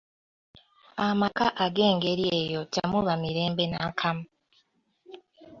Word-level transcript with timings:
Amaka 1.07 1.45
ag'engeri 1.65 2.25
eyo 2.41 2.61
temuba 2.73 3.13
mirembe 3.23 3.63
n'akamu. 3.67 4.23